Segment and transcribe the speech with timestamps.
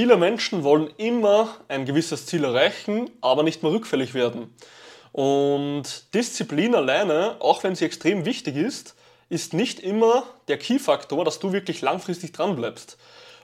[0.00, 4.54] Viele Menschen wollen immer ein gewisses Ziel erreichen, aber nicht mehr rückfällig werden.
[5.10, 8.94] Und Disziplin alleine, auch wenn sie extrem wichtig ist,
[9.28, 12.96] ist nicht immer der Key-Faktor, dass du wirklich langfristig dran bleibst.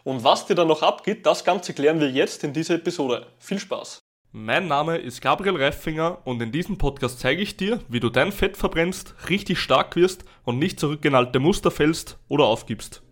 [0.05, 3.27] Und was dir dann noch abgeht, das Ganze klären wir jetzt in dieser Episode.
[3.41, 3.99] Viel Spaß!
[4.31, 8.31] Mein Name ist Gabriel Reifinger und in diesem Podcast zeige ich dir, wie du dein
[8.31, 13.03] Fett verbrennst, richtig stark wirst und nicht zurück in alte Muster fällst oder aufgibst.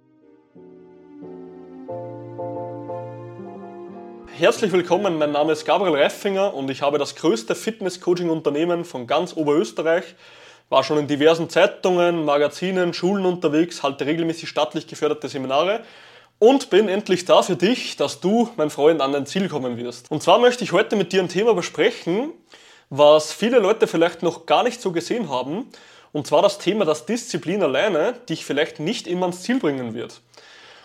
[4.39, 9.37] Herzlich willkommen, mein Name ist Gabriel Reifinger und ich habe das größte Fitness-Coaching-Unternehmen von ganz
[9.37, 10.05] Oberösterreich.
[10.71, 15.83] War schon in diversen Zeitungen, Magazinen, Schulen unterwegs, halte regelmäßig staatlich geförderte Seminare
[16.39, 20.11] und bin endlich da für dich, dass du, mein Freund, an dein Ziel kommen wirst.
[20.11, 22.33] Und zwar möchte ich heute mit dir ein Thema besprechen,
[22.89, 25.69] was viele Leute vielleicht noch gar nicht so gesehen haben.
[26.13, 30.23] Und zwar das Thema, dass Disziplin alleine dich vielleicht nicht immer ans Ziel bringen wird.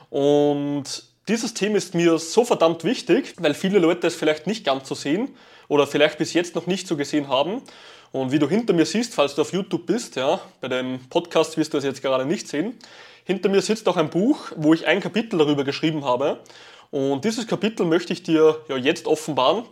[0.10, 4.88] Und dieses Thema ist mir so verdammt wichtig, weil viele Leute es vielleicht nicht ganz
[4.88, 5.30] so sehen
[5.68, 7.62] oder vielleicht bis jetzt noch nicht so gesehen haben.
[8.12, 11.58] Und wie du hinter mir siehst, falls du auf YouTube bist, ja, bei dem Podcast
[11.58, 12.78] wirst du es jetzt gerade nicht sehen,
[13.26, 16.40] hinter mir sitzt auch ein Buch, wo ich ein Kapitel darüber geschrieben habe.
[16.92, 19.66] Und dieses Kapitel möchte ich dir ja jetzt offenbaren,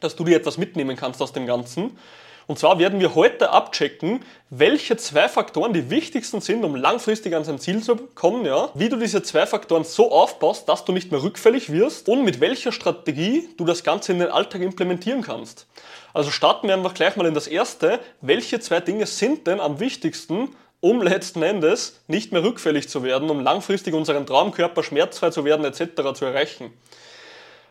[0.00, 1.98] dass du dir etwas mitnehmen kannst aus dem Ganzen.
[2.46, 7.42] Und zwar werden wir heute abchecken, welche zwei Faktoren die wichtigsten sind, um langfristig an
[7.42, 8.70] sein Ziel zu kommen, ja?
[8.74, 12.40] wie du diese zwei Faktoren so aufbaust, dass du nicht mehr rückfällig wirst und mit
[12.40, 15.66] welcher Strategie du das Ganze in den Alltag implementieren kannst.
[16.14, 17.98] Also starten wir einfach gleich mal in das erste.
[18.20, 23.28] Welche zwei Dinge sind denn am wichtigsten, um letzten Endes nicht mehr rückfällig zu werden,
[23.28, 26.14] um langfristig unseren Traumkörper schmerzfrei zu werden etc.
[26.14, 26.72] zu erreichen.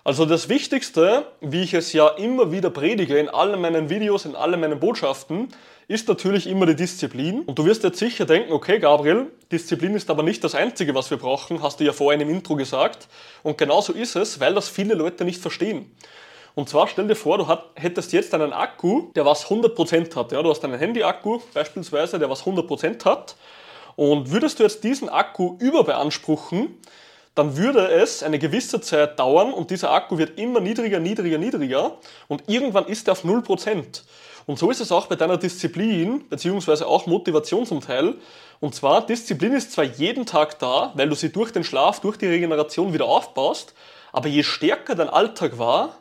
[0.08, 4.36] Also das Wichtigste, wie ich es ja immer wieder predige in allen meinen Videos, in
[4.36, 5.48] allen meinen Botschaften,
[5.88, 7.42] ist natürlich immer die Disziplin.
[7.42, 11.10] Und du wirst jetzt sicher denken, okay Gabriel, Disziplin ist aber nicht das Einzige, was
[11.10, 13.08] wir brauchen, hast du ja vorhin im Intro gesagt.
[13.42, 15.90] Und genauso ist es, weil das viele Leute nicht verstehen.
[16.54, 20.32] Und zwar stell dir vor, du hättest jetzt einen Akku, der was 100% hat.
[20.32, 20.44] Ja?
[20.44, 23.38] Du hast einen Handy-Akku beispielsweise, der was 100% hat.
[23.96, 26.78] Und würdest du jetzt diesen Akku überbeanspruchen,
[27.36, 31.98] dann würde es eine gewisse Zeit dauern und dieser Akku wird immer niedriger, niedriger, niedriger
[32.28, 34.02] und irgendwann ist er auf 0%.
[34.46, 38.16] Und so ist es auch bei deiner Disziplin, beziehungsweise auch Motivation zum Teil.
[38.60, 42.18] Und zwar, Disziplin ist zwar jeden Tag da, weil du sie durch den Schlaf, durch
[42.18, 43.74] die Regeneration wieder aufbaust,
[44.14, 45.98] aber je stärker dein Alltag war,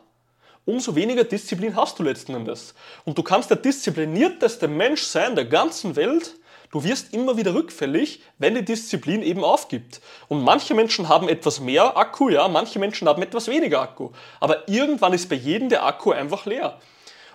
[0.63, 2.75] umso weniger Disziplin hast du letzten Endes.
[3.03, 6.35] Und du kannst der disziplinierteste Mensch sein der ganzen Welt,
[6.71, 10.01] du wirst immer wieder rückfällig, wenn die Disziplin eben aufgibt.
[10.27, 14.11] Und manche Menschen haben etwas mehr Akku, ja, manche Menschen haben etwas weniger Akku.
[14.39, 16.79] Aber irgendwann ist bei jedem der Akku einfach leer.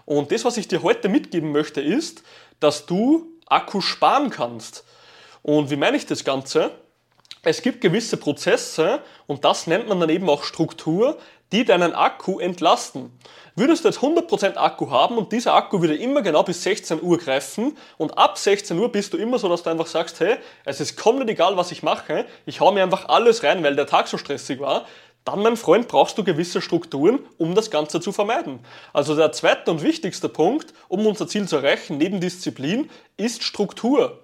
[0.04, 2.22] Und das, was ich dir heute mitgeben möchte, ist,
[2.58, 4.84] dass du Akku sparen kannst.
[5.42, 6.72] Und wie meine ich das Ganze?
[7.42, 11.18] Es gibt gewisse Prozesse, und das nennt man dann eben auch Struktur,
[11.52, 13.10] die deinen Akku entlasten.
[13.56, 17.18] Würdest du jetzt 100% Akku haben und dieser Akku würde immer genau bis 16 Uhr
[17.18, 20.80] greifen und ab 16 Uhr bist du immer so, dass du einfach sagst, hey, es
[20.80, 24.08] ist komplett egal, was ich mache, ich hau mir einfach alles rein, weil der Tag
[24.08, 24.86] so stressig war,
[25.24, 28.60] dann, mein Freund, brauchst du gewisse Strukturen, um das Ganze zu vermeiden.
[28.92, 34.20] Also der zweite und wichtigste Punkt, um unser Ziel zu erreichen, neben Disziplin, ist Struktur.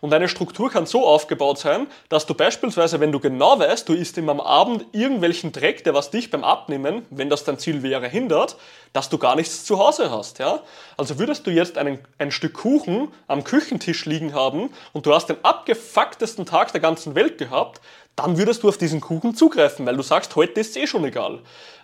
[0.00, 3.94] Und eine Struktur kann so aufgebaut sein, dass du beispielsweise, wenn du genau weißt, du
[3.94, 7.82] isst immer am Abend irgendwelchen Dreck, der was dich beim Abnehmen, wenn das dein Ziel
[7.82, 8.56] wäre, hindert,
[8.92, 10.38] dass du gar nichts zu Hause hast.
[10.38, 10.60] Ja?
[10.96, 15.28] Also würdest du jetzt einen, ein Stück Kuchen am Küchentisch liegen haben und du hast
[15.28, 17.80] den abgefucktesten Tag der ganzen Welt gehabt,
[18.18, 21.04] dann würdest du auf diesen Kuchen zugreifen, weil du sagst, heute ist es eh schon
[21.04, 21.38] egal.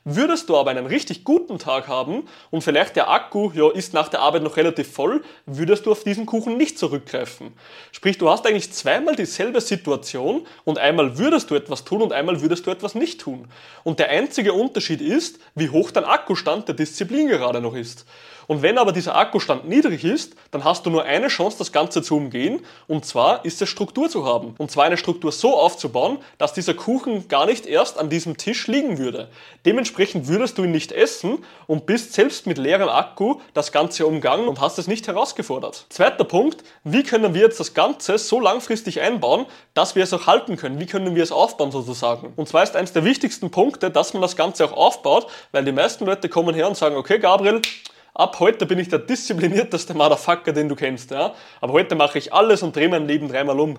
[0.05, 4.09] Würdest du aber einen richtig guten Tag haben und vielleicht der Akku ja, ist nach
[4.09, 7.53] der Arbeit noch relativ voll, würdest du auf diesen Kuchen nicht zurückgreifen.
[7.93, 12.43] Sprich, du hast eigentlich zweimal dieselbe Situation und einmal würdest du etwas tun und einmal
[12.43, 13.49] würdest du etwas nicht tun.
[13.85, 18.05] Und der einzige Unterschied ist, wie hoch dein Akkustand der Disziplin gerade noch ist.
[18.47, 22.03] Und wenn aber dieser Akkustand niedrig ist, dann hast du nur eine Chance, das Ganze
[22.03, 22.61] zu umgehen.
[22.87, 24.55] Und zwar ist es Struktur zu haben.
[24.59, 28.67] Und zwar eine Struktur so aufzubauen, dass dieser Kuchen gar nicht erst an diesem Tisch
[28.67, 29.29] liegen würde.
[29.67, 34.49] Dementsprechend würdest du ihn nicht essen und bist selbst mit leerem Akku das Ganze umgangen
[34.49, 35.87] und hast es nicht herausgefordert.
[35.89, 40.27] Zweiter Punkt, wie können wir jetzt das Ganze so langfristig einbauen, dass wir es auch
[40.27, 40.81] halten können?
[40.81, 42.33] Wie können wir es aufbauen sozusagen?
[42.37, 45.73] Und zwar ist eines der wichtigsten Punkte, dass man das Ganze auch aufbaut, weil die
[45.73, 47.61] meisten Leute kommen her und sagen, okay Gabriel,
[48.15, 51.11] ab heute bin ich der disziplinierteste Motherfucker, den du kennst.
[51.11, 51.35] Ja?
[51.61, 53.79] Aber heute mache ich alles und drehe mein Leben dreimal um.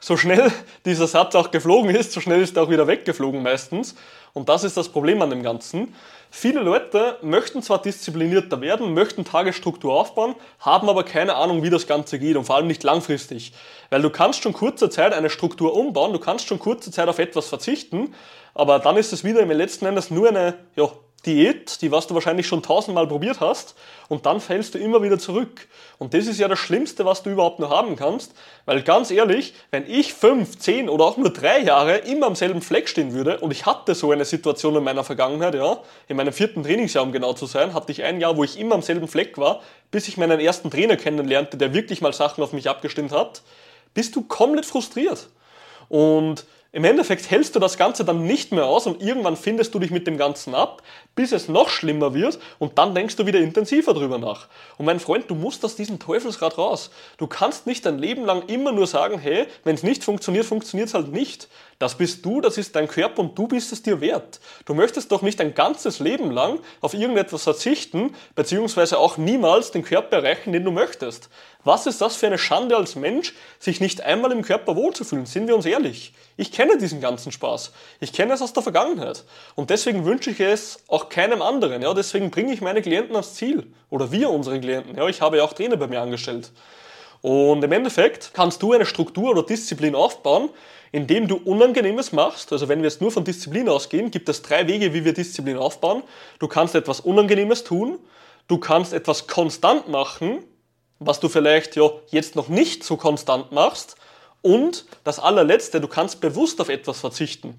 [0.00, 0.52] So schnell
[0.84, 3.94] dieser Satz auch geflogen ist, so schnell ist er auch wieder weggeflogen meistens.
[4.34, 5.94] Und das ist das Problem an dem Ganzen.
[6.30, 11.86] Viele Leute möchten zwar disziplinierter werden, möchten Tagesstruktur aufbauen, haben aber keine Ahnung, wie das
[11.86, 13.52] Ganze geht und vor allem nicht langfristig.
[13.90, 17.18] Weil du kannst schon kurze Zeit eine Struktur umbauen, du kannst schon kurze Zeit auf
[17.18, 18.14] etwas verzichten,
[18.54, 20.90] aber dann ist es wieder im letzten Endes nur eine ja,
[21.26, 23.74] Diät, die was du wahrscheinlich schon tausendmal probiert hast,
[24.08, 25.66] und dann fällst du immer wieder zurück.
[25.98, 28.32] Und das ist ja das Schlimmste, was du überhaupt nur haben kannst,
[28.66, 32.62] weil ganz ehrlich, wenn ich fünf, zehn oder auch nur drei Jahre immer am selben
[32.62, 36.32] Fleck stehen würde, und ich hatte so eine Situation in meiner Vergangenheit, ja, in meinem
[36.32, 39.08] vierten Trainingsjahr, um genau zu sein, hatte ich ein Jahr, wo ich immer am selben
[39.08, 39.60] Fleck war,
[39.90, 43.42] bis ich meinen ersten Trainer kennenlernte, der wirklich mal Sachen auf mich abgestimmt hat,
[43.92, 45.28] bist du komplett frustriert.
[45.88, 46.44] Und
[46.78, 49.90] im Endeffekt hältst du das Ganze dann nicht mehr aus und irgendwann findest du dich
[49.90, 50.84] mit dem Ganzen ab,
[51.16, 54.46] bis es noch schlimmer wird und dann denkst du wieder intensiver drüber nach.
[54.76, 56.92] Und mein Freund, du musst aus diesem Teufelsrad raus.
[57.16, 60.86] Du kannst nicht dein Leben lang immer nur sagen, hey, wenn es nicht funktioniert, funktioniert
[60.86, 61.48] es halt nicht.
[61.80, 64.38] Das bist du, das ist dein Körper und du bist es dir wert.
[64.64, 69.82] Du möchtest doch nicht ein ganzes Leben lang auf irgendetwas verzichten, beziehungsweise auch niemals den
[69.82, 71.28] Körper erreichen, den du möchtest.
[71.64, 75.26] Was ist das für eine Schande als Mensch, sich nicht einmal im Körper wohlzufühlen?
[75.26, 76.14] Sind wir uns ehrlich?
[76.36, 77.72] Ich kenne diesen ganzen Spaß.
[78.00, 79.24] Ich kenne es aus der Vergangenheit.
[79.54, 81.82] Und deswegen wünsche ich es auch keinem anderen.
[81.82, 83.72] Ja, deswegen bringe ich meine Klienten ans Ziel.
[83.90, 84.96] Oder wir unsere Klienten.
[84.96, 86.50] Ja, ich habe ja auch Trainer bei mir angestellt.
[87.22, 90.50] Und im Endeffekt kannst du eine Struktur oder Disziplin aufbauen,
[90.92, 92.52] indem du Unangenehmes machst.
[92.52, 95.56] Also wenn wir jetzt nur von Disziplin ausgehen, gibt es drei Wege, wie wir Disziplin
[95.56, 96.02] aufbauen.
[96.38, 97.98] Du kannst etwas Unangenehmes tun,
[98.46, 100.44] du kannst etwas konstant machen,
[100.98, 103.96] was du vielleicht ja jetzt noch nicht so konstant machst.
[104.40, 107.58] Und das allerletzte, du kannst bewusst auf etwas verzichten.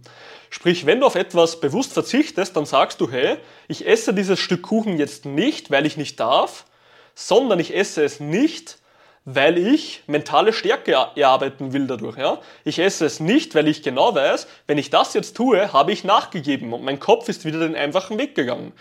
[0.49, 3.37] Sprich, wenn du auf etwas bewusst verzichtest, dann sagst du, hey,
[3.67, 6.65] ich esse dieses Stück Kuchen jetzt nicht, weil ich nicht darf,
[7.13, 8.79] sondern ich esse es nicht,
[9.25, 12.17] weil ich mentale Stärke erarbeiten will dadurch.
[12.17, 12.39] Ja?
[12.63, 16.03] Ich esse es nicht, weil ich genau weiß, wenn ich das jetzt tue, habe ich
[16.03, 18.73] nachgegeben und mein Kopf ist wieder den einfachen Weg gegangen.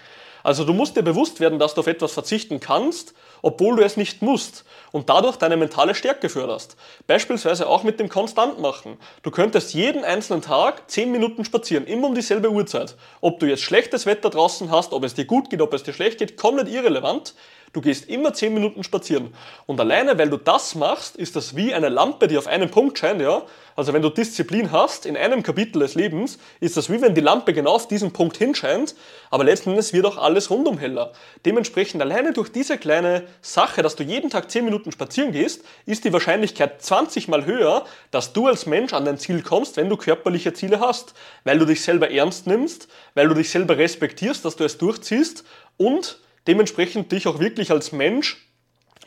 [0.43, 3.12] Also du musst dir bewusst werden, dass du auf etwas verzichten kannst,
[3.43, 6.76] obwohl du es nicht musst und dadurch deine mentale Stärke förderst.
[7.06, 8.96] Beispielsweise auch mit dem Konstantmachen.
[9.23, 12.96] Du könntest jeden einzelnen Tag 10 Minuten spazieren, immer um dieselbe Uhrzeit.
[13.20, 15.93] Ob du jetzt schlechtes Wetter draußen hast, ob es dir gut geht, ob es dir
[15.93, 17.35] schlecht geht, komplett irrelevant.
[17.73, 19.35] Du gehst immer 10 Minuten spazieren.
[19.67, 22.99] Und alleine, weil du das machst, ist das wie eine Lampe, die auf einen Punkt
[22.99, 23.43] scheint, ja.
[23.76, 27.20] Also wenn du Disziplin hast in einem Kapitel des Lebens, ist das wie wenn die
[27.20, 28.97] Lampe genau auf diesen Punkt hinscheint,
[29.31, 31.12] aber letzten Endes wird auch alles rundum heller.
[31.47, 36.05] Dementsprechend alleine durch diese kleine Sache, dass du jeden Tag 10 Minuten spazieren gehst, ist
[36.05, 39.97] die Wahrscheinlichkeit 20 mal höher, dass du als Mensch an dein Ziel kommst, wenn du
[39.97, 41.14] körperliche Ziele hast.
[41.44, 45.44] Weil du dich selber ernst nimmst, weil du dich selber respektierst, dass du es durchziehst
[45.76, 46.19] und
[46.49, 48.49] dementsprechend dich auch wirklich als Mensch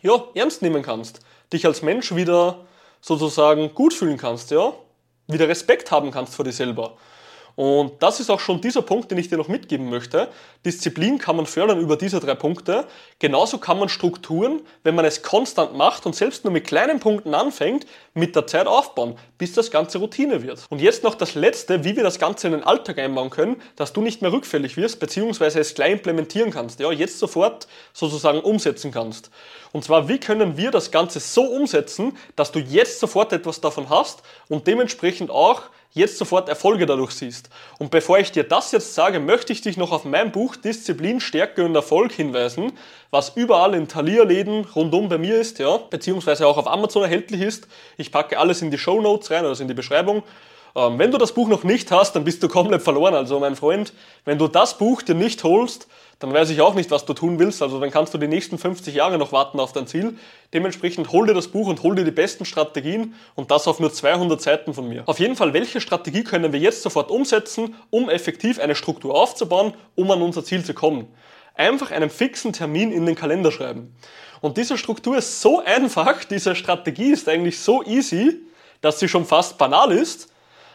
[0.02, 1.20] ja, ernst nehmen kannst.
[1.52, 2.66] Dich als Mensch wieder
[3.02, 4.74] sozusagen gut fühlen kannst, ja?
[5.28, 6.98] Wieder Respekt haben kannst vor dir selber.
[7.56, 10.30] Und das ist auch schon dieser Punkt, den ich dir noch mitgeben möchte.
[10.66, 12.86] Disziplin kann man fördern über diese drei Punkte.
[13.20, 17.34] Genauso kann man Strukturen, wenn man es konstant macht und selbst nur mit kleinen Punkten
[17.34, 20.66] anfängt, mit der Zeit aufbauen, bis das Ganze Routine wird.
[20.70, 23.94] Und jetzt noch das Letzte, wie wir das Ganze in den Alltag einbauen können, dass
[23.94, 28.92] du nicht mehr rückfällig wirst, beziehungsweise es gleich implementieren kannst, ja, jetzt sofort sozusagen umsetzen
[28.92, 29.32] kannst.
[29.72, 33.90] Und zwar, wie können wir das Ganze so umsetzen, dass du jetzt sofort etwas davon
[33.90, 37.50] hast und dementsprechend auch jetzt sofort Erfolge dadurch siehst.
[37.80, 41.20] Und bevor ich dir das jetzt sage, möchte ich dich noch auf mein Buch Disziplin,
[41.20, 42.74] Stärke und Erfolg hinweisen,
[43.10, 47.68] was überall in Thalia-Läden rundum bei mir ist, ja, beziehungsweise auch auf Amazon erhältlich ist.
[47.98, 50.24] Ich packe alles in die Show Notes rein, also in die Beschreibung.
[50.76, 53.14] Ähm, wenn du das Buch noch nicht hast, dann bist du komplett verloren.
[53.14, 53.94] Also mein Freund,
[54.26, 55.88] wenn du das Buch dir nicht holst,
[56.22, 57.64] dann weiß ich auch nicht, was du tun willst.
[57.64, 60.18] Also dann kannst du die nächsten 50 Jahre noch warten auf dein Ziel.
[60.54, 63.92] Dementsprechend hol dir das Buch und hol dir die besten Strategien und das auf nur
[63.92, 65.02] 200 Seiten von mir.
[65.08, 69.74] Auf jeden Fall, welche Strategie können wir jetzt sofort umsetzen, um effektiv eine Struktur aufzubauen,
[69.96, 71.08] um an unser Ziel zu kommen?
[71.56, 73.96] Einfach einen fixen Termin in den Kalender schreiben.
[74.42, 78.42] Und diese Struktur ist so einfach, diese Strategie ist eigentlich so easy,
[78.82, 80.31] dass sie schon fast banal ist,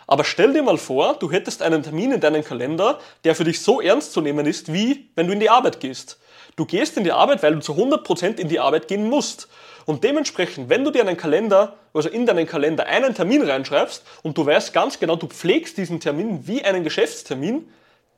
[0.07, 3.61] aber stell dir mal vor, du hättest einen Termin in deinem Kalender, der für dich
[3.61, 6.19] so ernst zu nehmen ist, wie wenn du in die Arbeit gehst.
[6.55, 9.49] Du gehst in die Arbeit, weil du zu 100% in die Arbeit gehen musst.
[9.85, 14.39] Und dementsprechend, wenn du dir einen Kalender, also in deinen Kalender einen Termin reinschreibst und
[14.39, 17.69] du weißt ganz genau, du pflegst diesen Termin wie einen Geschäftstermin,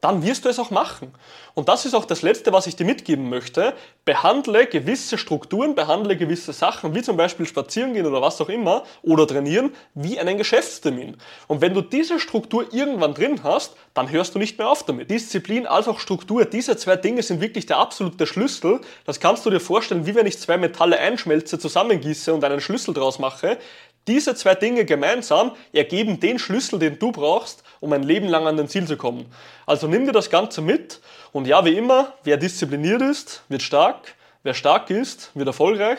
[0.00, 1.12] dann wirst du es auch machen.
[1.54, 3.74] Und das ist auch das Letzte, was ich dir mitgeben möchte.
[4.04, 8.84] Behandle gewisse Strukturen, behandle gewisse Sachen, wie zum Beispiel spazieren gehen oder was auch immer,
[9.02, 11.16] oder trainieren, wie einen Geschäftstermin.
[11.48, 15.10] Und wenn du diese Struktur irgendwann drin hast, dann hörst du nicht mehr auf damit.
[15.10, 18.80] Disziplin als auch Struktur, diese zwei Dinge sind wirklich der absolute Schlüssel.
[19.04, 22.94] Das kannst du dir vorstellen, wie wenn ich zwei Metalle einschmelze, zusammengieße und einen Schlüssel
[22.94, 23.58] draus mache.
[24.06, 28.56] Diese zwei Dinge gemeinsam ergeben den Schlüssel, den du brauchst, um ein Leben lang an
[28.56, 29.26] dein Ziel zu kommen.
[29.66, 31.00] Also nimm dir das Ganze mit
[31.32, 35.98] und ja, wie immer, wer diszipliniert ist, wird stark, wer stark ist, wird erfolgreich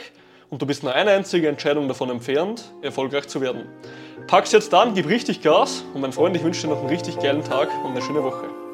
[0.50, 3.67] und du bist nur eine einzige Entscheidung davon entfernt, erfolgreich zu werden.
[4.27, 7.19] Pack's jetzt an, gib richtig Gas und mein Freund, ich wünsche dir noch einen richtig
[7.19, 8.69] geilen Tag und eine schöne Woche.